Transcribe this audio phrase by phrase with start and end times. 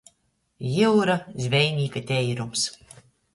[0.75, 2.65] Jiura- zvejnīka teirums.